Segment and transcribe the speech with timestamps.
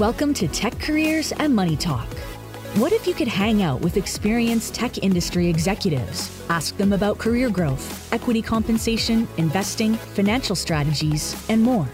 [0.00, 2.08] Welcome to Tech Careers and Money Talk.
[2.76, 6.42] What if you could hang out with experienced tech industry executives?
[6.48, 11.86] Ask them about career growth, equity compensation, investing, financial strategies, and more.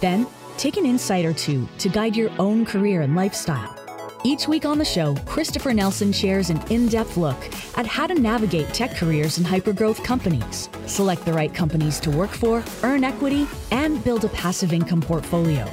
[0.00, 3.76] Then, take an insight or two to guide your own career and lifestyle.
[4.24, 7.38] Each week on the show, Christopher Nelson shares an in depth look
[7.78, 12.30] at how to navigate tech careers in hypergrowth companies, select the right companies to work
[12.30, 15.64] for, earn equity, and build a passive income portfolio.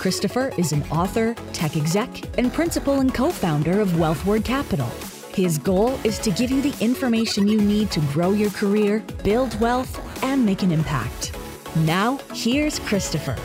[0.00, 4.86] Christopher is an author, tech exec, and principal and co founder of Wealthward Capital.
[5.34, 9.60] His goal is to give you the information you need to grow your career, build
[9.60, 11.36] wealth, and make an impact.
[11.84, 13.36] Now, here's Christopher.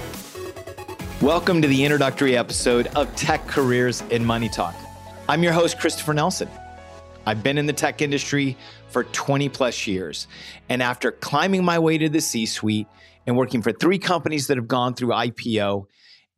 [1.22, 4.76] Welcome to the introductory episode of Tech Careers in Money Talk.
[5.28, 6.48] I'm your host, Christopher Nelson.
[7.26, 8.56] I've been in the tech industry
[8.88, 10.28] for 20 plus years.
[10.70, 12.88] And after climbing my way to the C suite
[13.28, 15.88] and working for three companies that have gone through IPO,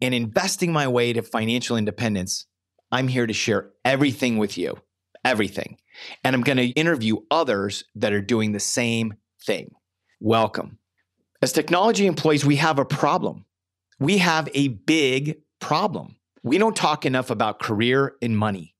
[0.01, 2.45] and investing my way to financial independence,
[2.91, 4.77] I'm here to share everything with you.
[5.25, 5.77] Everything.
[6.23, 9.71] And I'm going to interview others that are doing the same thing.
[10.19, 10.79] Welcome.
[11.41, 13.45] As technology employees, we have a problem.
[13.99, 16.15] We have a big problem.
[16.43, 18.75] We don't talk enough about career and money.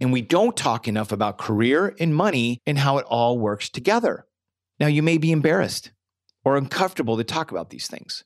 [0.00, 4.26] And we don't talk enough about career and money and how it all works together.
[4.78, 5.90] Now, you may be embarrassed
[6.44, 8.24] or uncomfortable to talk about these things.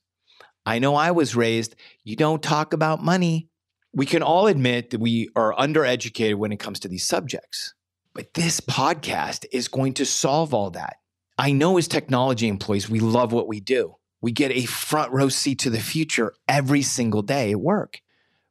[0.65, 3.49] I know I was raised, you don't talk about money.
[3.93, 7.73] We can all admit that we are undereducated when it comes to these subjects.
[8.13, 10.97] But this podcast is going to solve all that.
[11.37, 13.95] I know as technology employees, we love what we do.
[14.21, 17.99] We get a front row seat to the future every single day at work.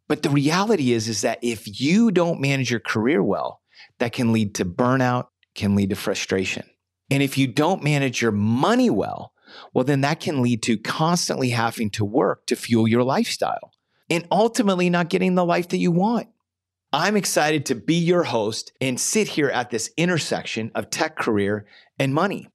[0.08, 3.62] But the reality is, is that if you don't manage your career well,
[3.98, 6.68] that can lead to burnout, can lead to frustration.
[7.10, 9.31] And if you don't manage your money well,
[9.72, 13.72] well, then that can lead to constantly having to work to fuel your lifestyle
[14.10, 16.28] and ultimately not getting the life that you want.
[16.92, 21.66] I'm excited to be your host and sit here at this intersection of tech career
[21.98, 22.48] and money.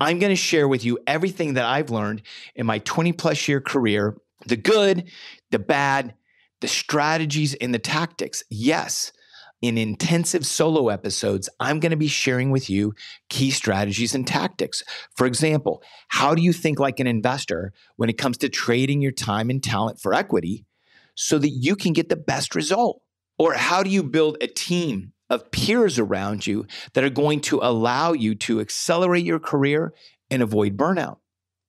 [0.00, 2.22] I'm going to share with you everything that I've learned
[2.54, 4.16] in my 20 plus year career
[4.46, 5.10] the good,
[5.50, 6.14] the bad,
[6.60, 8.42] the strategies, and the tactics.
[8.50, 9.12] Yes,
[9.62, 12.94] in intensive solo episodes, I'm going to be sharing with you
[13.28, 14.82] key strategies and tactics.
[15.16, 19.12] For example, how do you think like an investor when it comes to trading your
[19.12, 20.66] time and talent for equity
[21.14, 23.00] so that you can get the best result?
[23.38, 27.58] Or how do you build a team of peers around you that are going to
[27.62, 29.92] allow you to accelerate your career
[30.30, 31.18] and avoid burnout?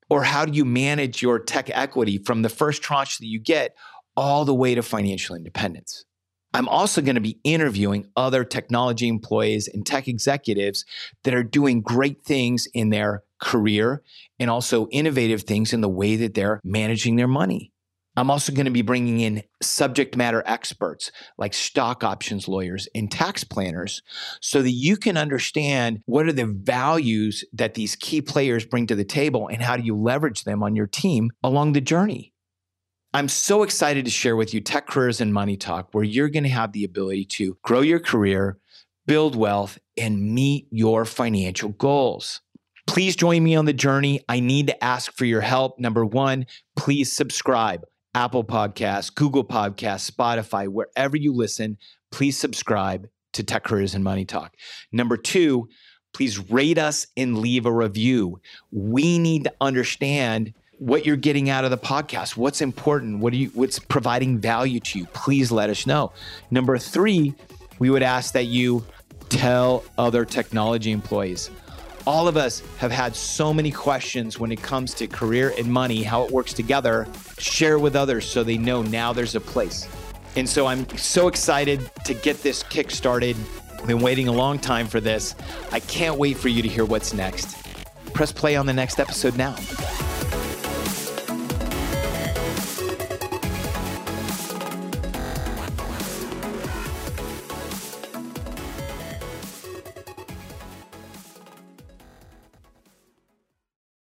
[0.09, 3.75] Or how do you manage your tech equity from the first tranche that you get
[4.15, 6.05] all the way to financial independence?
[6.53, 10.85] I'm also going to be interviewing other technology employees and tech executives
[11.23, 14.03] that are doing great things in their career
[14.39, 17.71] and also innovative things in the way that they're managing their money.
[18.17, 23.11] I'm also going to be bringing in subject matter experts like stock options lawyers and
[23.11, 24.01] tax planners
[24.41, 28.95] so that you can understand what are the values that these key players bring to
[28.95, 32.33] the table and how do you leverage them on your team along the journey.
[33.13, 36.43] I'm so excited to share with you Tech Careers and Money Talk, where you're going
[36.43, 38.57] to have the ability to grow your career,
[39.05, 42.41] build wealth, and meet your financial goals.
[42.85, 44.21] Please join me on the journey.
[44.27, 45.79] I need to ask for your help.
[45.79, 47.85] Number one, please subscribe.
[48.13, 51.77] Apple Podcasts, Google Podcasts, Spotify, wherever you listen,
[52.11, 54.55] please subscribe to Tech Careers and Money Talk.
[54.91, 55.69] Number two,
[56.13, 58.41] please rate us and leave a review.
[58.71, 62.37] We need to understand what you're getting out of the podcast.
[62.37, 63.19] What's important?
[63.19, 65.05] What are you what's providing value to you?
[65.07, 66.11] Please let us know.
[66.51, 67.33] Number 3,
[67.79, 68.85] we would ask that you
[69.29, 71.49] tell other technology employees.
[72.05, 76.03] All of us have had so many questions when it comes to career and money,
[76.03, 77.05] how it works together.
[77.37, 79.87] Share with others so they know now there's a place.
[80.37, 83.35] And so I'm so excited to get this kick started.
[83.77, 85.35] I've been waiting a long time for this.
[85.71, 87.57] I can't wait for you to hear what's next.
[88.13, 89.55] Press play on the next episode now.